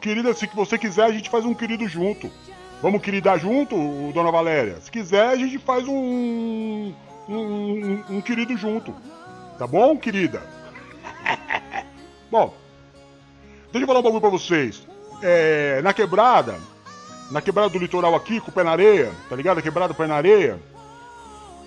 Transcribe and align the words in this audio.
querida, 0.00 0.34
se 0.34 0.46
você 0.54 0.78
quiser, 0.78 1.04
a 1.04 1.12
gente 1.12 1.30
faz 1.30 1.44
um 1.44 1.54
querido 1.54 1.86
junto. 1.86 2.30
Vamos 2.82 3.02
queridar 3.02 3.38
junto, 3.38 3.76
dona 4.12 4.30
Valéria? 4.30 4.80
Se 4.80 4.90
quiser, 4.90 5.28
a 5.28 5.36
gente 5.36 5.58
faz 5.58 5.86
um. 5.86 6.94
um, 7.28 7.34
um, 7.36 8.04
um 8.08 8.20
querido 8.20 8.56
junto. 8.56 8.94
Tá 9.58 9.66
bom, 9.66 9.96
querida? 9.98 10.42
bom, 12.30 12.54
deixa 13.70 13.84
eu 13.84 13.86
falar 13.86 14.00
um 14.00 14.02
bagulho 14.02 14.20
pra 14.20 14.30
vocês. 14.30 14.86
É, 15.22 15.82
na 15.82 15.92
quebrada, 15.92 16.58
na 17.30 17.42
quebrada 17.42 17.68
do 17.68 17.78
litoral 17.78 18.14
aqui, 18.14 18.40
com 18.40 18.50
o 18.50 18.54
pé 18.54 18.64
na 18.64 18.72
areia, 18.72 19.12
tá 19.28 19.36
ligado? 19.36 19.58
A 19.58 19.62
quebrada, 19.62 19.92
pé 19.92 20.06
na 20.06 20.16
areia. 20.16 20.58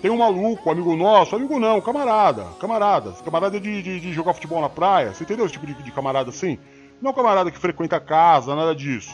Tem 0.02 0.10
um 0.10 0.18
maluco, 0.18 0.68
amigo 0.68 0.94
nosso, 0.96 1.34
amigo 1.34 1.58
não, 1.58 1.80
camarada, 1.80 2.44
camarada, 2.60 3.12
camarada 3.24 3.58
de, 3.58 3.82
de, 3.82 4.00
de, 4.00 4.12
jogar 4.12 4.34
futebol 4.34 4.60
na 4.60 4.68
praia, 4.68 5.14
você 5.14 5.24
entendeu 5.24 5.46
esse 5.46 5.54
tipo 5.54 5.66
de, 5.66 5.72
de 5.72 5.90
camarada 5.92 6.28
assim? 6.28 6.58
Não 7.00 7.10
é 7.10 7.14
camarada 7.14 7.50
que 7.50 7.58
frequenta 7.58 7.96
a 7.96 8.00
casa, 8.00 8.54
nada 8.54 8.74
disso. 8.74 9.12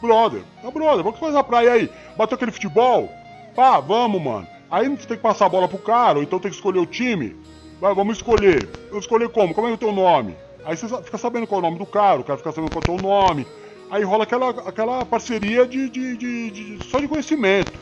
Brother, 0.00 0.42
é 0.62 0.70
brother, 0.70 1.02
vamos 1.02 1.18
fazer 1.18 1.32
na 1.32 1.44
praia 1.44 1.72
aí. 1.72 1.90
Bateu 2.16 2.36
aquele 2.36 2.52
futebol? 2.52 3.10
Pá, 3.54 3.80
vamos, 3.80 4.22
mano. 4.22 4.46
Aí 4.70 4.88
você 4.88 5.06
tem 5.06 5.16
que 5.16 5.22
passar 5.22 5.46
a 5.46 5.48
bola 5.48 5.68
pro 5.68 5.78
cara, 5.78 6.18
ou 6.18 6.22
então 6.22 6.38
tem 6.38 6.50
que 6.50 6.56
escolher 6.56 6.78
o 6.78 6.86
time. 6.86 7.34
Vai, 7.80 7.94
vamos 7.94 8.18
escolher. 8.18 8.68
Eu 8.90 8.98
escolher 8.98 9.28
como? 9.28 9.54
Como 9.54 9.68
é 9.68 9.72
o 9.72 9.78
teu 9.78 9.92
nome? 9.92 10.36
Aí 10.64 10.76
você 10.76 10.88
fica 11.02 11.16
sabendo 11.16 11.46
qual 11.46 11.60
é 11.60 11.62
o 11.62 11.66
nome 11.66 11.78
do 11.78 11.86
cara, 11.86 12.20
o 12.20 12.24
cara 12.24 12.36
fica 12.36 12.52
sabendo 12.52 12.70
qual 12.70 12.82
é 12.86 12.90
o 12.90 12.96
teu 12.96 13.08
nome. 13.08 13.46
Aí 13.90 14.02
rola 14.02 14.24
aquela, 14.24 14.50
aquela 14.50 15.04
parceria 15.04 15.66
de, 15.66 15.88
de, 15.88 16.16
de, 16.16 16.50
de 16.50 16.84
só 16.88 16.98
de 16.98 17.06
conhecimento. 17.06 17.72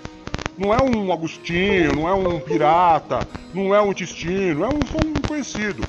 Não 0.56 0.73
é 0.73 0.81
um 0.81 1.12
Agostinho, 1.12 1.95
não 1.97 2.09
é 2.09 2.15
um 2.15 2.39
pirata, 2.39 3.27
não 3.53 3.75
é 3.75 3.81
um 3.81 3.91
intestino, 3.91 4.65
é 4.65 4.69
um, 4.69 4.79
um 4.79 5.27
conhecido. 5.27 5.83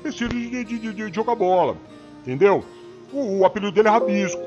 Conhecido 0.00 0.32
de, 0.32 0.64
de, 0.64 0.78
de, 0.78 0.92
de 0.92 1.14
jogar 1.14 1.34
bola. 1.34 1.76
Entendeu? 2.20 2.64
O, 3.12 3.38
o, 3.38 3.44
apelido 3.44 3.72
dele 3.72 3.88
é 3.88 3.90
Rabisco. 3.90 4.42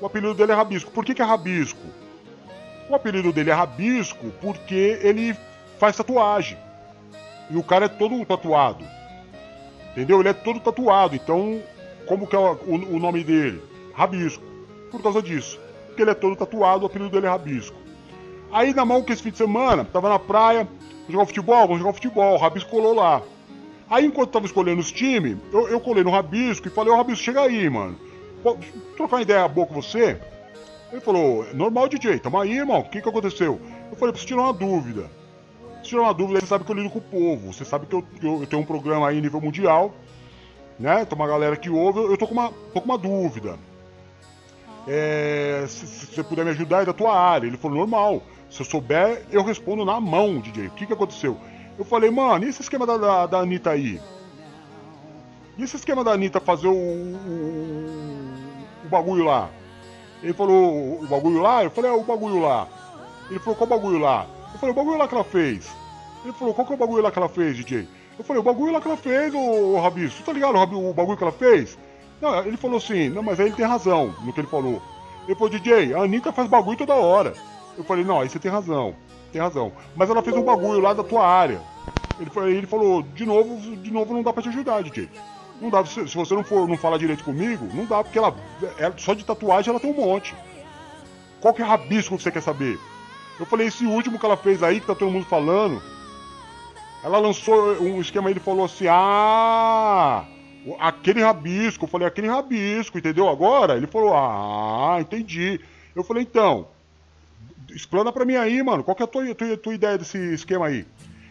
O 0.00 0.06
apelido 0.06 0.34
dele 0.34 0.52
é 0.52 0.54
Rabisco. 0.54 0.90
Por 0.90 1.04
que, 1.04 1.14
que 1.14 1.22
é 1.22 1.24
Rabisco? 1.24 1.80
O 2.88 2.94
apelido 2.94 3.32
dele 3.32 3.50
é 3.50 3.54
Rabisco 3.54 4.26
porque 4.40 4.98
ele 5.02 5.36
faz 5.78 5.96
tatuagem. 5.96 6.58
E 7.50 7.56
o 7.56 7.62
cara 7.62 7.86
é 7.86 7.88
todo 7.88 8.24
tatuado. 8.24 8.84
Entendeu? 9.92 10.20
Ele 10.20 10.28
é 10.28 10.32
todo 10.32 10.60
tatuado. 10.60 11.14
Então, 11.14 11.62
como 12.06 12.26
que 12.26 12.36
é 12.36 12.38
o, 12.38 12.58
o, 12.66 12.98
nome 12.98 13.24
dele? 13.24 13.62
Rabisco. 13.94 14.42
Por 14.90 15.02
causa 15.02 15.22
disso. 15.22 15.58
Porque 15.86 16.02
ele 16.02 16.10
é 16.10 16.14
todo 16.14 16.36
tatuado, 16.36 16.84
o 16.84 16.86
apelido 16.86 17.10
dele 17.10 17.26
é 17.26 17.30
Rabisco. 17.30 17.76
Aí 18.50 18.72
na 18.72 18.84
mão 18.84 19.02
que 19.02 19.12
esse 19.12 19.22
fim 19.22 19.30
de 19.30 19.36
semana, 19.36 19.84
tava 19.84 20.08
na 20.08 20.18
praia, 20.18 20.66
jogar 21.08 21.26
futebol, 21.26 21.66
vamos 21.66 21.78
jogar 21.80 21.92
futebol, 21.92 22.34
o 22.34 22.38
Rabisco 22.38 22.70
colou 22.70 22.94
lá. 22.94 23.22
Aí 23.90 24.04
enquanto 24.04 24.30
tava 24.30 24.46
escolhendo 24.46 24.80
os 24.80 24.92
times, 24.92 25.38
eu, 25.52 25.68
eu 25.68 25.80
colei 25.80 26.04
no 26.04 26.10
Rabisco 26.10 26.68
e 26.68 26.70
falei, 26.70 26.92
ô 26.92 26.96
Rabisco, 26.96 27.24
chega 27.24 27.42
aí, 27.42 27.68
mano. 27.70 27.96
Pô, 28.42 28.56
trocar 28.96 29.16
uma 29.16 29.22
ideia 29.22 29.48
boa 29.48 29.66
com 29.66 29.74
você? 29.74 30.20
Ele 30.92 31.00
falou, 31.00 31.46
normal 31.54 31.88
DJ, 31.88 32.18
tamo 32.18 32.40
aí, 32.40 32.58
irmão, 32.58 32.80
o 32.80 32.84
que 32.84 33.00
que 33.00 33.08
aconteceu? 33.08 33.60
Eu 33.90 33.96
falei, 33.96 34.12
preciso 34.12 34.28
tirar 34.28 34.42
uma 34.42 34.52
dúvida. 34.52 35.10
Preciso 35.66 35.88
tirar 35.88 36.02
uma 36.02 36.14
dúvida, 36.14 36.40
você 36.40 36.46
sabe 36.46 36.64
que 36.64 36.70
eu 36.70 36.76
lido 36.76 36.90
com 36.90 36.98
o 36.98 37.02
povo, 37.02 37.52
você 37.52 37.64
sabe 37.64 37.86
que 37.86 37.94
eu, 37.94 38.04
eu, 38.22 38.40
eu 38.40 38.46
tenho 38.46 38.62
um 38.62 38.66
programa 38.66 39.08
aí 39.08 39.20
nível 39.20 39.40
mundial, 39.40 39.94
né? 40.78 41.04
Tem 41.04 41.16
uma 41.16 41.26
galera 41.26 41.56
que 41.56 41.70
ouve, 41.70 42.00
eu 42.00 42.16
tô 42.16 42.26
com 42.26 42.34
uma, 42.34 42.50
tô 42.72 42.80
com 42.80 42.86
uma 42.86 42.98
dúvida. 42.98 43.58
É, 44.86 45.66
se, 45.68 45.86
se 45.86 46.06
você 46.06 46.22
puder 46.22 46.44
me 46.44 46.50
ajudar, 46.50 46.82
é 46.82 46.86
da 46.86 46.94
tua 46.94 47.14
área. 47.14 47.46
Ele 47.46 47.58
falou, 47.58 47.78
normal. 47.78 48.22
Se 48.48 48.62
eu 48.62 48.66
souber, 48.66 49.26
eu 49.30 49.42
respondo 49.42 49.84
na 49.84 50.00
mão, 50.00 50.40
DJ. 50.40 50.68
O 50.68 50.70
que, 50.70 50.86
que 50.86 50.92
aconteceu? 50.92 51.36
Eu 51.78 51.84
falei, 51.84 52.10
mano, 52.10 52.44
e 52.44 52.48
esse 52.48 52.60
esquema 52.60 52.84
da, 52.84 52.96
da, 52.96 53.26
da 53.26 53.38
Anitta 53.38 53.70
aí? 53.70 54.00
E 55.56 55.62
esse 55.62 55.76
esquema 55.76 56.02
da 56.02 56.12
Anitta 56.12 56.40
fazer 56.40 56.66
o, 56.66 56.72
o, 56.72 58.34
o 58.84 58.88
bagulho 58.88 59.24
lá? 59.24 59.48
Ele 60.22 60.32
falou, 60.32 61.00
o 61.00 61.06
bagulho 61.06 61.40
lá? 61.40 61.62
Eu 61.62 61.70
falei, 61.70 61.90
é 61.90 61.94
o 61.94 62.02
bagulho 62.02 62.40
lá. 62.40 62.66
Ele 63.30 63.38
falou, 63.38 63.56
qual 63.56 63.68
bagulho 63.68 63.98
lá? 63.98 64.26
Eu 64.52 64.58
falei, 64.58 64.72
o 64.72 64.76
bagulho 64.76 64.98
lá 64.98 65.06
que 65.06 65.14
ela 65.14 65.24
fez. 65.24 65.70
Ele 66.24 66.32
falou, 66.32 66.52
qual 66.52 66.66
que 66.66 66.72
é 66.72 66.76
o 66.76 66.78
bagulho 66.78 67.02
lá 67.02 67.12
que 67.12 67.18
ela 67.18 67.28
fez, 67.28 67.56
DJ? 67.56 67.86
Eu 68.18 68.24
falei, 68.24 68.40
o 68.40 68.44
bagulho 68.44 68.72
lá 68.72 68.80
que 68.80 68.88
ela 68.88 68.96
fez, 68.96 69.32
ô, 69.32 69.76
ô 69.76 69.90
tu 69.90 70.22
tá 70.24 70.32
ligado 70.32 70.56
o 70.56 70.92
bagulho 70.92 71.16
que 71.16 71.22
ela 71.22 71.32
fez? 71.32 71.78
Não, 72.20 72.44
ele 72.44 72.56
falou 72.56 72.78
assim, 72.78 73.08
não, 73.08 73.22
mas 73.22 73.38
aí 73.38 73.46
ele 73.46 73.54
tem 73.54 73.64
razão 73.64 74.12
no 74.24 74.32
que 74.32 74.40
ele 74.40 74.48
falou. 74.48 74.82
Ele 75.26 75.36
falou, 75.36 75.50
DJ, 75.50 75.94
a 75.94 76.02
Anitta 76.02 76.32
faz 76.32 76.48
bagulho 76.48 76.76
toda 76.76 76.94
hora. 76.94 77.34
Eu 77.76 77.84
falei, 77.84 78.02
não, 78.02 78.20
aí 78.20 78.28
você 78.28 78.40
tem 78.40 78.50
razão, 78.50 78.96
tem 79.32 79.40
razão. 79.40 79.72
Mas 79.96 80.10
ela 80.10 80.22
fez 80.22 80.36
um 80.36 80.44
bagulho 80.44 80.80
lá 80.80 80.92
da 80.92 81.02
tua 81.02 81.26
área. 81.26 81.60
Ele, 82.18 82.30
ele 82.56 82.66
falou, 82.66 83.02
de 83.02 83.24
novo, 83.24 83.76
de 83.76 83.90
novo 83.90 84.12
não 84.12 84.22
dá 84.22 84.32
pra 84.32 84.42
te 84.42 84.48
ajudar, 84.48 84.82
DJ. 84.82 85.08
Não 85.60 85.70
dá, 85.70 85.84
se, 85.84 86.06
se 86.08 86.14
você 86.14 86.34
não 86.34 86.44
for, 86.44 86.68
não 86.68 86.76
falar 86.76 86.98
direito 86.98 87.24
comigo, 87.24 87.68
não 87.74 87.84
dá, 87.84 88.02
porque 88.02 88.18
ela, 88.18 88.34
ela, 88.78 88.94
só 88.96 89.14
de 89.14 89.24
tatuagem 89.24 89.70
ela 89.70 89.80
tem 89.80 89.90
um 89.90 89.94
monte. 89.94 90.34
Qual 91.40 91.54
que 91.54 91.62
é 91.62 91.64
rabisco 91.64 92.16
que 92.16 92.22
você 92.22 92.30
quer 92.30 92.42
saber? 92.42 92.78
Eu 93.38 93.46
falei, 93.46 93.68
esse 93.68 93.84
último 93.84 94.18
que 94.18 94.26
ela 94.26 94.36
fez 94.36 94.62
aí, 94.62 94.80
que 94.80 94.86
tá 94.86 94.94
todo 94.94 95.10
mundo 95.10 95.26
falando, 95.26 95.80
ela 97.02 97.18
lançou 97.18 97.80
um 97.80 98.00
esquema 98.00 98.30
ele 98.30 98.40
falou 98.40 98.64
assim, 98.64 98.86
ah, 98.88 100.24
aquele 100.80 101.22
rabisco. 101.22 101.84
Eu 101.84 101.88
falei, 101.88 102.06
aquele 102.06 102.28
rabisco, 102.28 102.98
entendeu? 102.98 103.28
Agora, 103.28 103.76
ele 103.76 103.86
falou, 103.86 104.14
ah, 104.14 104.96
entendi. 105.00 105.60
Eu 105.94 106.02
falei, 106.02 106.24
então, 106.24 106.68
explana 107.78 108.12
pra 108.12 108.24
mim 108.24 108.34
aí, 108.34 108.60
mano. 108.62 108.82
Qual 108.82 108.94
que 108.94 109.02
é 109.02 109.04
a 109.04 109.08
tua, 109.08 109.34
tua, 109.34 109.56
tua 109.56 109.74
ideia 109.74 109.96
desse 109.96 110.18
esquema 110.34 110.66
aí? 110.66 110.84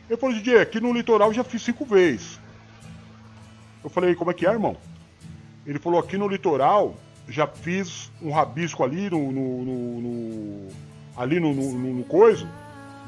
Ele 0.09 0.17
falou, 0.17 0.35
DJ, 0.35 0.61
aqui 0.61 0.79
no 0.79 0.93
litoral 0.93 1.33
já 1.33 1.43
fiz 1.43 1.61
cinco 1.61 1.85
vezes. 1.85 2.39
Eu 3.83 3.89
falei, 3.89 4.15
como 4.15 4.31
é 4.31 4.33
que 4.33 4.47
é, 4.47 4.51
irmão? 4.51 4.77
Ele 5.65 5.77
falou, 5.77 5.99
aqui 5.99 6.17
no 6.17 6.27
litoral 6.27 6.95
já 7.27 7.45
fiz 7.45 8.09
um 8.21 8.31
rabisco 8.31 8.83
ali 8.83 9.09
no. 9.09 9.31
no, 9.31 9.65
no, 9.65 10.01
no 10.01 10.67
ali 11.17 11.39
no, 11.39 11.51
no, 11.51 12.03
coisa 12.03 12.47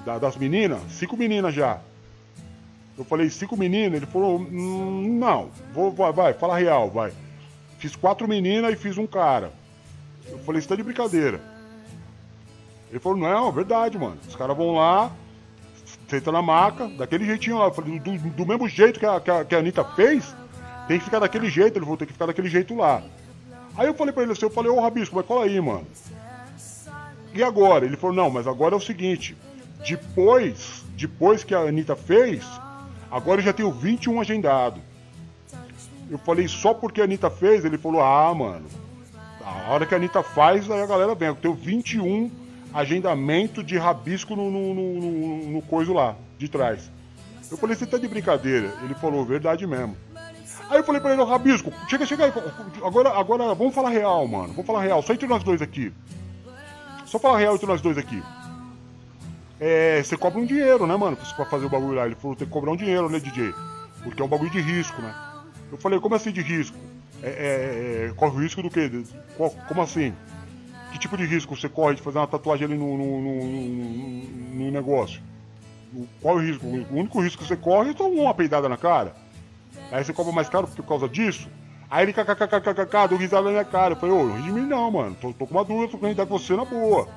da, 0.03 0.17
das 0.17 0.35
meninas, 0.35 0.81
cinco 0.89 1.15
meninas 1.15 1.53
já. 1.53 1.79
Eu 2.97 3.05
falei, 3.05 3.29
cinco 3.29 3.55
meninas? 3.55 3.97
Ele 3.97 4.05
falou, 4.07 4.39
hum, 4.39 5.17
não, 5.17 5.49
vou, 5.73 5.91
vai, 5.91 6.11
vai, 6.11 6.33
fala 6.33 6.57
real, 6.57 6.89
vai. 6.89 7.13
Fiz 7.77 7.95
quatro 7.95 8.27
meninas 8.27 8.73
e 8.73 8.75
fiz 8.75 8.97
um 8.97 9.07
cara. 9.07 9.53
Eu 10.27 10.39
falei, 10.39 10.59
você 10.59 10.67
tá 10.67 10.75
de 10.75 10.83
brincadeira. 10.83 11.39
Ele 12.89 12.99
falou, 12.99 13.17
não, 13.17 13.49
é 13.49 13.51
verdade, 13.51 13.97
mano. 13.97 14.17
Os 14.27 14.35
caras 14.35 14.57
vão 14.57 14.75
lá, 14.75 15.11
senta 16.07 16.31
na 16.31 16.41
maca, 16.41 16.87
daquele 16.87 17.25
jeitinho 17.25 17.57
lá. 17.57 17.65
Eu 17.65 17.73
falei, 17.73 17.99
do, 17.99 18.17
do 18.17 18.45
mesmo 18.45 18.67
jeito 18.67 18.99
que 18.99 19.05
a, 19.05 19.19
que 19.19 19.29
a, 19.29 19.45
que, 19.45 19.55
a, 19.55 19.59
Anitta 19.59 19.83
fez, 19.83 20.35
tem 20.87 20.97
que 20.97 21.05
ficar 21.05 21.19
daquele 21.19 21.49
jeito. 21.49 21.77
Ele 21.77 21.85
falou, 21.85 21.97
tem 21.97 22.07
que 22.07 22.13
ficar 22.13 22.25
daquele 22.25 22.49
jeito 22.49 22.75
lá. 22.75 23.03
Aí 23.77 23.87
eu 23.87 23.93
falei 23.93 24.13
pra 24.13 24.23
ele 24.23 24.31
assim, 24.31 24.45
eu 24.45 24.49
falei, 24.49 24.71
ô 24.71 24.79
Rabisco, 24.79 25.15
mas 25.15 25.25
cola 25.25 25.45
aí, 25.45 25.61
mano. 25.61 25.85
E 27.33 27.43
agora? 27.43 27.85
Ele 27.85 27.95
falou, 27.95 28.15
não, 28.15 28.29
mas 28.29 28.47
agora 28.47 28.73
é 28.73 28.77
o 28.77 28.81
seguinte, 28.81 29.37
depois, 29.87 30.83
depois 30.95 31.43
que 31.43 31.53
a 31.53 31.59
Anitta 31.59 31.95
fez, 31.95 32.43
agora 33.11 33.39
eu 33.39 33.45
já 33.45 33.53
tenho 33.53 33.71
21 33.71 34.19
agendado. 34.19 34.81
Eu 36.09 36.17
falei, 36.17 36.47
só 36.47 36.73
porque 36.73 37.01
a 37.01 37.03
Anitta 37.03 37.29
fez? 37.29 37.63
Ele 37.63 37.77
falou, 37.77 38.01
ah, 38.01 38.33
mano, 38.33 38.65
a 39.45 39.71
hora 39.71 39.85
que 39.85 39.93
a 39.93 39.97
Anitta 39.97 40.23
faz, 40.23 40.69
aí 40.69 40.81
a 40.81 40.87
galera 40.87 41.13
vem. 41.13 41.27
Eu 41.27 41.35
tenho 41.35 41.53
21 41.53 42.31
agendamento 42.73 43.63
de 43.63 43.77
rabisco 43.77 44.35
no, 44.35 44.49
no, 44.49 44.73
no, 44.73 45.51
no 45.51 45.61
coiso 45.63 45.93
lá, 45.93 46.15
de 46.37 46.47
trás. 46.47 46.91
Eu 47.49 47.57
falei, 47.57 47.75
você 47.75 47.85
tá 47.85 47.97
de 47.97 48.07
brincadeira? 48.07 48.71
Ele 48.83 48.93
falou, 48.95 49.25
verdade 49.25 49.65
mesmo. 49.65 49.97
Aí 50.69 50.77
eu 50.77 50.83
falei 50.83 51.01
pra 51.01 51.13
ele, 51.13 51.23
Rabisco, 51.23 51.73
chega, 51.89 52.05
chega 52.05 52.25
aí. 52.25 52.33
Agora, 52.83 53.09
agora, 53.17 53.55
vamos 53.55 53.73
falar 53.73 53.89
real, 53.89 54.27
mano. 54.27 54.49
Vamos 54.49 54.67
falar 54.67 54.83
real, 54.83 55.01
só 55.01 55.13
entre 55.13 55.27
nós 55.27 55.43
dois 55.43 55.63
aqui. 55.63 55.91
Só 57.05 57.17
falar 57.17 57.39
real 57.39 57.55
entre 57.55 57.65
nós 57.65 57.81
dois 57.81 57.97
aqui. 57.97 58.21
É, 59.59 60.01
você 60.03 60.15
cobra 60.15 60.39
um 60.39 60.45
dinheiro, 60.45 60.85
né, 60.85 60.95
mano? 60.95 61.17
Pra 61.35 61.45
fazer 61.45 61.65
o 61.65 61.69
bagulho 61.69 61.95
lá. 61.95 62.05
Ele 62.05 62.13
falou, 62.13 62.35
tem 62.35 62.45
que 62.45 62.53
cobrar 62.53 62.71
um 62.71 62.77
dinheiro, 62.77 63.09
né, 63.09 63.19
DJ? 63.19 63.51
Porque 64.03 64.21
é 64.21 64.25
um 64.25 64.27
bagulho 64.27 64.51
de 64.51 64.61
risco, 64.61 65.01
né? 65.01 65.13
Eu 65.71 65.77
falei, 65.79 65.99
como 65.99 66.13
assim 66.13 66.31
de 66.31 66.41
risco? 66.41 66.77
É, 67.23 67.29
é, 67.29 68.09
é 68.09 68.13
corre 68.15 68.37
o 68.37 68.41
risco 68.41 68.61
do 68.61 68.69
quê? 68.69 68.89
Como 69.67 69.81
assim? 69.81 70.13
Que 70.91 70.99
tipo 70.99 71.15
de 71.17 71.25
risco 71.25 71.55
você 71.55 71.69
corre 71.69 71.95
de 71.95 72.01
fazer 72.01 72.17
uma 72.17 72.27
tatuagem 72.27 72.65
ali 72.65 72.77
no, 72.77 72.97
no, 72.97 73.21
no, 73.21 73.45
no 74.55 74.71
negócio? 74.71 75.21
Qual 76.21 76.37
é 76.37 76.41
o 76.41 76.45
risco? 76.45 76.65
O 76.65 76.95
único 76.95 77.21
risco 77.21 77.41
que 77.41 77.47
você 77.47 77.55
corre 77.55 77.91
é 77.91 77.93
tomar 77.93 78.21
uma 78.21 78.33
peidada 78.33 78.69
na 78.69 78.77
cara. 78.77 79.15
Aí 79.91 80.03
você 80.03 80.13
cobra 80.13 80.31
mais 80.31 80.49
caro 80.49 80.67
por 80.67 80.85
causa 80.85 81.07
disso. 81.07 81.49
Aí 81.89 82.05
ele 82.05 82.13
kkkkkk, 82.13 83.07
deu 83.09 83.17
risada 83.17 83.45
na 83.45 83.49
minha 83.51 83.65
cara. 83.65 83.93
Eu 83.93 83.97
falei, 83.97 84.15
ô, 84.15 84.31
ri 84.33 84.43
de 84.43 84.51
mim 84.51 84.61
não, 84.61 84.91
mano. 84.91 85.15
Tô, 85.19 85.33
tô 85.33 85.47
com 85.47 85.55
uma 85.55 85.65
dúvida, 85.65 85.91
tô 85.91 85.97
querendo 85.97 86.27
com 86.27 86.37
você 86.37 86.55
na 86.55 86.65
boa. 86.65 87.07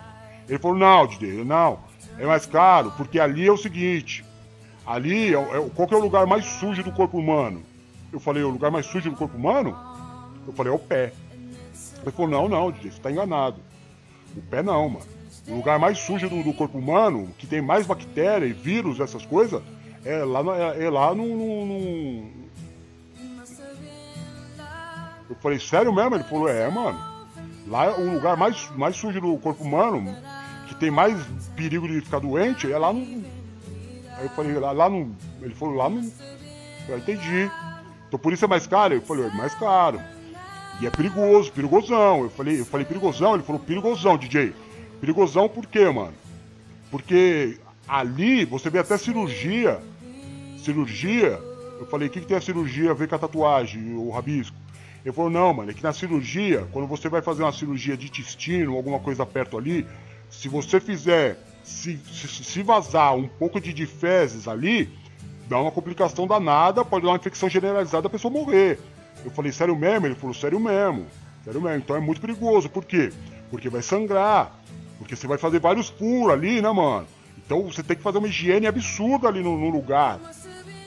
Ele 0.49 0.59
falou, 0.59 0.77
não, 0.77 1.07
Didi, 1.07 1.45
não. 1.45 1.81
É 2.19 2.27
mais 2.27 2.47
caro, 2.47 2.93
porque 2.97 3.21
ali 3.21 3.47
é 3.47 3.53
o 3.53 3.57
seguinte. 3.57 4.25
Ali, 4.87 5.35
é, 5.35 5.39
é, 5.39 5.71
qual 5.75 5.87
que 5.87 5.95
é 5.95 5.97
o 5.97 6.01
lugar 6.01 6.27
mais 6.27 6.45
sujo 6.45 6.83
do 6.83 6.93
corpo 6.93 7.19
humano? 7.19 7.63
Eu 8.13 8.19
falei, 8.19 8.43
o 8.43 8.51
lugar 8.51 8.71
mais 8.71 8.87
sujo 8.87 9.11
do 9.11 9.17
corpo 9.17 9.37
humano? 9.37 9.77
Eu 10.47 10.53
falei, 10.53 10.73
é 10.73 10.75
o 10.75 10.79
pé. 10.79 11.13
Ele 12.03 12.11
falou, 12.11 12.31
não, 12.31 12.49
não, 12.49 12.71
DJ, 12.71 12.91
você 12.91 13.01
tá 13.01 13.11
enganado. 13.11 13.61
O 14.37 14.43
pé 14.43 14.63
não, 14.63 14.89
mano. 14.89 15.07
O 15.49 15.57
lugar 15.57 15.79
mais 15.79 15.99
sujo 15.99 16.29
do, 16.29 16.43
do 16.43 16.53
corpo 16.53 16.79
humano, 16.79 17.29
que 17.39 17.47
tem 17.47 17.61
mais 17.61 17.87
bactéria 17.87 18.47
e 18.47 18.53
vírus, 18.53 19.01
essas 19.01 19.25
coisas, 19.25 19.63
é 20.05 20.25
lá, 20.25 20.41
é, 20.75 20.85
é 20.85 20.91
lá 20.91 21.15
no, 21.15 21.27
no, 21.27 21.67
no... 21.67 22.43
Eu 25.31 25.37
falei, 25.41 25.59
sério 25.59 25.93
mesmo? 25.93 26.15
Ele 26.15 26.25
falou, 26.25 26.49
é, 26.49 26.69
mano. 26.71 26.99
Lá 27.67 27.87
é 27.87 27.91
o 27.91 28.13
lugar 28.15 28.37
mais, 28.37 28.69
mais 28.77 28.97
sujo 28.97 29.21
do 29.21 29.39
corpo 29.39 29.63
humano, 29.65 30.15
que 30.69 30.75
tem 30.75 30.91
mais 30.91 31.17
perigo 31.57 31.87
de 31.89 32.01
ficar 32.01 32.19
doente, 32.19 32.71
é 32.71 32.77
lá 32.77 32.93
no. 32.93 33.01
Aí 33.01 34.25
eu 34.25 34.31
falei, 34.31 34.53
lá, 34.59 34.73
lá 34.73 34.91
no. 34.91 35.15
Ele 35.41 35.55
falou, 35.55 35.77
lá 35.77 35.89
no. 35.89 36.13
Eu 36.89 36.99
entendi. 36.99 37.51
Então 38.09 38.19
por 38.19 38.33
isso 38.33 38.45
é 38.45 38.49
mais 38.49 38.67
caro? 38.67 38.95
Eu 38.95 39.03
falei, 39.03 39.25
é 39.25 39.31
mais 39.31 39.55
caro. 39.55 40.01
E 40.83 40.87
é 40.87 40.91
perigoso, 40.91 41.53
perigosão. 41.53 42.25
Eu 42.25 42.31
falei, 42.31 42.59
eu 42.59 42.67
falei 42.67 42.85
perigosão, 42.85 43.35
ele 43.35 43.45
falou 43.45 43.61
perigosão, 43.61 44.19
DJ. 44.19 44.53
Perigosão 45.01 45.49
por 45.49 45.65
quê, 45.65 45.89
mano? 45.89 46.13
Porque 46.91 47.57
ali 47.87 48.45
você 48.45 48.69
vê 48.69 48.81
até 48.81 48.99
cirurgia. 48.99 49.81
Cirurgia. 50.59 51.41
Eu 51.79 51.87
falei, 51.87 52.09
o 52.09 52.11
que, 52.11 52.21
que 52.21 52.27
tem 52.27 52.37
a 52.37 52.41
cirurgia 52.41 52.91
a 52.91 52.95
ver 52.95 53.07
com 53.07 53.15
a 53.15 53.19
tatuagem, 53.19 53.95
o 53.95 54.11
rabisco? 54.11 54.57
Ele 55.05 55.15
falou, 55.15 55.31
não, 55.31 55.55
mano, 55.55 55.71
é 55.71 55.75
que 55.75 55.85
na 55.85 55.93
cirurgia, 55.93 56.67
quando 56.73 56.89
você 56.89 57.09
vai 57.09 57.23
fazer 57.23 57.45
uma 57.45 57.53
cirurgia 57.53 57.97
de 57.97 58.07
intestino, 58.07 58.77
alguma 58.77 58.99
coisa 58.99 59.25
perto 59.25 59.57
ali, 59.57 59.87
se 60.29 60.49
você 60.49 60.81
fizer, 60.81 61.39
se, 61.63 61.97
se, 62.13 62.27
se 62.27 62.63
vazar 62.63 63.15
um 63.15 63.29
pouco 63.29 63.61
de, 63.61 63.73
de 63.73 63.87
fezes 63.87 64.49
ali, 64.49 64.91
dá 65.49 65.61
uma 65.61 65.71
complicação 65.71 66.27
danada, 66.27 66.85
pode 66.85 67.05
dar 67.05 67.13
uma 67.13 67.19
infecção 67.19 67.49
generalizada, 67.49 68.09
a 68.09 68.11
pessoa 68.11 68.33
morrer. 68.33 68.81
Eu 69.25 69.31
falei, 69.31 69.53
sério 69.53 69.77
mesmo? 69.77 70.07
Ele 70.07 70.15
falou, 70.15 70.35
sério 70.35 70.59
mesmo. 70.59 71.07
Sério 71.45 71.61
mesmo. 71.61 71.79
Então 71.79 71.97
é 71.97 72.01
muito 72.01 72.21
perigoso. 72.21 72.69
Por 72.69 72.85
quê? 72.85 73.13
Porque 73.51 73.69
vai 73.69 73.83
sangrar. 73.83 74.59
Porque 74.99 75.17
você 75.17 75.27
vai 75.27 75.39
fazer 75.39 75.59
vários 75.59 75.89
furos 75.89 76.33
ali, 76.33 76.61
né, 76.61 76.71
mano? 76.71 77.07
Então 77.45 77.63
você 77.65 77.83
tem 77.83 77.97
que 77.97 78.03
fazer 78.03 78.19
uma 78.19 78.29
higiene 78.29 78.67
absurda 78.67 79.29
ali 79.29 79.43
no, 79.43 79.59
no 79.59 79.69
lugar. 79.69 80.19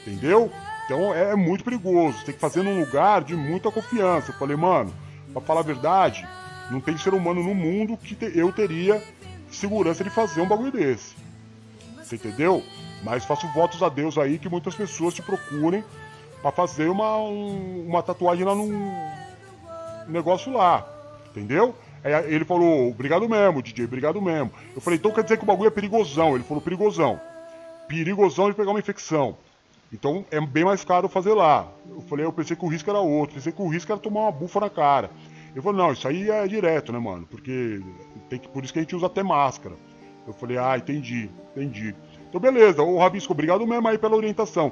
Entendeu? 0.06 0.52
Então 0.86 1.14
é, 1.14 1.32
é, 1.32 1.36
muito 1.36 1.64
perigoso. 1.64 2.20
Você 2.20 2.26
tem 2.26 2.36
que 2.36 2.42
fazer 2.42 2.64
num 2.64 2.80
lugar 2.80 3.24
de 3.24 3.36
muita 3.36 3.72
confiança. 3.72 4.32
Eu 4.32 4.36
falei, 4.36 4.56
mano, 4.56 4.94
pra 5.34 5.42
falar 5.42 5.62
a 5.62 5.64
verdade, 5.64 6.28
não 6.72 6.80
tem 6.80 6.98
ser 6.98 7.14
humano 7.14 7.44
no 7.44 7.54
mundo 7.54 7.98
que 7.98 8.16
te, 8.16 8.32
eu 8.38 8.52
teria 8.52 9.04
segurança 9.52 10.04
de 10.04 10.10
fazer 10.10 10.42
um 10.42 10.48
bagulho 10.48 10.72
desse. 10.72 11.16
Você 11.98 12.16
entendeu? 12.16 12.64
Mas 13.04 13.26
faço 13.26 13.48
votos 13.50 13.82
a 13.84 13.90
Deus 13.90 14.18
aí 14.18 14.38
que 14.38 14.50
muitas 14.50 14.76
pessoas 14.76 15.14
te 15.14 15.22
procurem 15.22 15.84
para 16.46 16.52
fazer 16.52 16.90
uma, 16.90 17.18
um, 17.18 17.88
uma 17.88 18.04
tatuagem 18.04 18.46
lá 18.46 18.54
num 18.54 18.70
negócio 20.08 20.54
lá. 20.54 20.88
Entendeu? 21.32 21.74
Aí 22.04 22.14
ele 22.32 22.46
falou, 22.46 22.88
obrigado 22.88 23.28
mesmo, 23.28 23.64
DJ, 23.64 23.86
obrigado 23.86 24.22
mesmo. 24.22 24.52
Eu 24.76 24.80
falei, 24.80 25.00
então 25.00 25.10
quer 25.10 25.24
dizer 25.24 25.38
que 25.38 25.44
o 25.44 25.48
bagulho 25.48 25.70
é 25.70 25.72
perigosão. 25.72 26.36
Ele 26.36 26.44
falou, 26.44 26.62
perigosão. 26.62 27.20
Perigosão 27.88 28.48
de 28.48 28.56
pegar 28.56 28.70
uma 28.70 28.80
infecção. 28.80 29.36
Então 29.92 30.24
é 30.30 30.40
bem 30.40 30.64
mais 30.64 30.84
caro 30.84 31.10
fazer 31.10 31.34
lá. 31.34 31.68
Eu 31.90 32.02
falei, 32.02 32.24
eu 32.24 32.32
pensei 32.32 32.56
que 32.56 32.64
o 32.64 32.68
risco 32.68 32.92
era 32.92 33.00
outro, 33.00 33.38
pensei 33.38 33.52
que 33.52 33.62
o 33.64 33.68
risco 33.68 33.92
era 33.92 34.00
tomar 34.00 34.22
uma 34.22 34.32
bufa 34.32 34.60
na 34.60 34.70
cara. 34.70 35.10
Ele 35.52 35.64
falou, 35.64 35.82
não, 35.82 35.94
isso 35.94 36.08
aí 36.08 36.30
é 36.30 36.48
direto, 36.48 36.94
né, 36.94 37.00
mano? 37.00 37.26
Porque 37.26 37.82
tem 38.30 38.38
que, 38.38 38.48
por 38.48 38.64
isso 38.64 38.72
que 38.72 38.78
a 38.78 38.84
gente 38.84 38.96
usa 38.96 39.08
até 39.08 39.24
máscara. 39.24 39.74
Eu 40.28 40.34
falei, 40.34 40.60
ah, 40.60 40.78
entendi, 40.78 41.28
entendi. 41.56 41.96
Então 42.30 42.40
beleza, 42.40 42.84
ô 42.84 43.00
Rabisco, 43.00 43.34
obrigado 43.34 43.66
mesmo 43.66 43.88
aí 43.88 43.98
pela 43.98 44.16
orientação. 44.16 44.72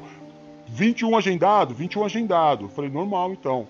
21 0.67 1.17
agendado, 1.17 1.73
21 1.73 2.05
agendado. 2.05 2.65
Eu 2.65 2.69
falei, 2.69 2.89
normal 2.89 3.31
então. 3.31 3.67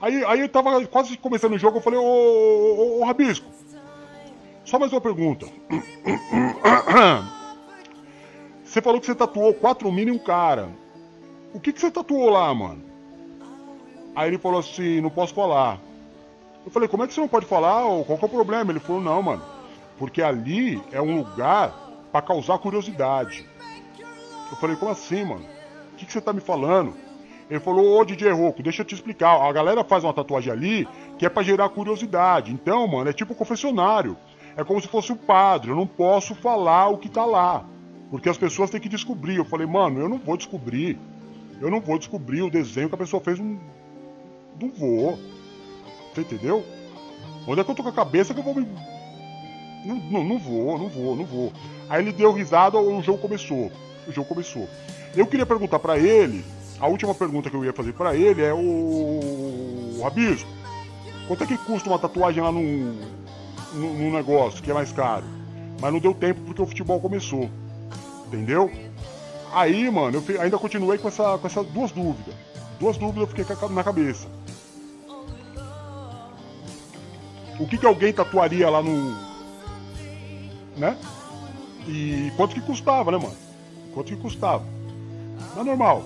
Aí, 0.00 0.24
aí 0.24 0.40
eu 0.40 0.48
tava 0.48 0.84
quase 0.86 1.16
começando 1.16 1.54
o 1.54 1.58
jogo, 1.58 1.78
eu 1.78 1.82
falei, 1.82 1.98
ô, 1.98 2.02
ô, 2.02 2.98
ô, 2.98 3.00
ô 3.00 3.04
Rabisco, 3.04 3.46
só 4.64 4.78
mais 4.78 4.92
uma 4.92 5.00
pergunta. 5.00 5.46
Você 8.64 8.82
falou 8.82 9.00
que 9.00 9.06
você 9.06 9.14
tatuou 9.14 9.54
quatro 9.54 9.90
mini 9.90 10.10
e 10.10 10.14
um 10.14 10.18
cara. 10.18 10.68
O 11.54 11.60
que, 11.60 11.72
que 11.72 11.80
você 11.80 11.90
tatuou 11.90 12.28
lá, 12.28 12.52
mano? 12.52 12.82
Aí 14.14 14.28
ele 14.28 14.36
falou 14.36 14.60
assim, 14.60 15.00
não 15.00 15.08
posso 15.08 15.32
falar. 15.32 15.80
Eu 16.64 16.70
falei, 16.70 16.86
como 16.88 17.02
é 17.02 17.06
que 17.06 17.14
você 17.14 17.20
não 17.20 17.28
pode 17.28 17.46
falar? 17.46 17.82
Qual 18.04 18.18
que 18.18 18.24
é 18.24 18.26
o 18.26 18.30
problema? 18.30 18.72
Ele 18.72 18.80
falou, 18.80 19.00
não, 19.00 19.22
mano. 19.22 19.42
Porque 19.98 20.20
ali 20.20 20.82
é 20.92 21.00
um 21.00 21.16
lugar 21.16 21.72
para 22.12 22.20
causar 22.20 22.58
curiosidade. 22.58 23.48
Eu 24.50 24.56
falei, 24.58 24.76
como 24.76 24.90
assim, 24.90 25.24
mano? 25.24 25.46
O 25.96 25.98
que, 25.98 26.04
que 26.04 26.12
você 26.12 26.20
tá 26.20 26.30
me 26.30 26.40
falando? 26.40 26.92
Ele 27.48 27.58
falou, 27.58 27.98
ô 27.98 28.04
DJ 28.04 28.30
Roco, 28.30 28.62
deixa 28.62 28.82
eu 28.82 28.84
te 28.84 28.94
explicar. 28.94 29.40
A 29.40 29.50
galera 29.50 29.82
faz 29.82 30.04
uma 30.04 30.12
tatuagem 30.12 30.52
ali 30.52 30.86
que 31.18 31.24
é 31.24 31.28
para 31.30 31.42
gerar 31.42 31.70
curiosidade. 31.70 32.52
Então, 32.52 32.86
mano, 32.86 33.08
é 33.08 33.14
tipo 33.14 33.32
um 33.32 33.36
confessionário. 33.36 34.14
É 34.58 34.62
como 34.62 34.78
se 34.78 34.88
fosse 34.88 35.10
o 35.10 35.14
um 35.14 35.18
padre. 35.18 35.70
Eu 35.70 35.74
não 35.74 35.86
posso 35.86 36.34
falar 36.34 36.88
o 36.88 36.98
que 36.98 37.08
tá 37.08 37.24
lá. 37.24 37.64
Porque 38.10 38.28
as 38.28 38.36
pessoas 38.36 38.68
têm 38.68 38.78
que 38.78 38.90
descobrir. 38.90 39.36
Eu 39.36 39.44
falei, 39.46 39.66
mano, 39.66 40.00
eu 40.00 40.08
não 40.08 40.18
vou 40.18 40.36
descobrir. 40.36 40.98
Eu 41.58 41.70
não 41.70 41.80
vou 41.80 41.96
descobrir 41.96 42.42
o 42.42 42.50
desenho 42.50 42.90
que 42.90 42.94
a 42.94 42.98
pessoa 42.98 43.22
fez. 43.22 43.38
Não, 43.38 43.58
não 44.60 44.70
vou. 44.70 45.18
Você 46.12 46.20
entendeu? 46.20 46.62
Onde 47.48 47.60
é 47.60 47.64
que 47.64 47.70
eu 47.70 47.74
tô 47.74 47.82
com 47.82 47.88
a 47.88 47.92
cabeça 47.92 48.34
que 48.34 48.40
eu 48.40 48.44
vou 48.44 48.54
me. 48.54 48.68
Não, 49.86 49.96
não, 49.96 50.24
não 50.24 50.38
vou, 50.38 50.78
não 50.78 50.88
vou, 50.90 51.16
não 51.16 51.24
vou. 51.24 51.52
Aí 51.88 52.02
ele 52.02 52.12
deu 52.12 52.32
risada, 52.32 52.76
o 52.78 53.02
jogo 53.02 53.18
começou. 53.18 53.72
O 54.06 54.12
jogo 54.12 54.28
começou. 54.28 54.68
Eu 55.14 55.26
queria 55.26 55.46
perguntar 55.46 55.78
para 55.78 55.98
ele, 55.98 56.44
a 56.78 56.86
última 56.86 57.14
pergunta 57.14 57.50
que 57.50 57.56
eu 57.56 57.64
ia 57.64 57.72
fazer 57.72 57.92
para 57.92 58.14
ele 58.14 58.42
é 58.42 58.52
o, 58.52 59.98
Rabisco, 60.02 60.48
quanto 61.26 61.44
é 61.44 61.46
que 61.46 61.58
custa 61.58 61.88
uma 61.88 61.98
tatuagem 61.98 62.42
lá 62.42 62.52
num, 62.52 63.00
num, 63.74 64.12
negócio 64.12 64.62
que 64.62 64.70
é 64.70 64.74
mais 64.74 64.92
caro? 64.92 65.24
Mas 65.80 65.92
não 65.92 65.98
deu 65.98 66.14
tempo 66.14 66.40
porque 66.42 66.62
o 66.62 66.66
futebol 66.66 67.00
começou. 67.00 67.50
Entendeu? 68.26 68.70
Aí, 69.52 69.90
mano, 69.90 70.22
eu 70.28 70.40
ainda 70.40 70.58
continuei 70.58 70.98
com, 70.98 71.08
essa, 71.08 71.38
com 71.38 71.46
essas 71.46 71.66
duas 71.66 71.90
dúvidas. 71.92 72.34
Duas 72.78 72.96
dúvidas 72.98 73.22
eu 73.22 73.44
fiquei 73.44 73.68
na 73.70 73.84
cabeça. 73.84 74.28
O 77.58 77.66
que, 77.66 77.78
que 77.78 77.86
alguém 77.86 78.12
tatuaria 78.12 78.68
lá 78.68 78.82
no. 78.82 79.16
Né? 80.76 80.96
E 81.88 82.30
quanto 82.36 82.54
que 82.54 82.60
custava, 82.60 83.10
né, 83.10 83.16
mano? 83.16 83.45
Quanto 83.96 84.08
que 84.08 84.16
custava? 84.16 84.62
Mas 85.56 85.64
normal. 85.64 86.04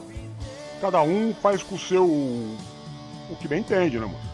Cada 0.80 1.02
um 1.02 1.34
faz 1.34 1.60
com 1.60 1.74
o 1.74 1.78
seu. 1.78 2.04
o 2.06 3.36
que 3.40 3.48
bem 3.48 3.58
entende, 3.58 3.98
né, 3.98 4.06
mano? 4.06 4.29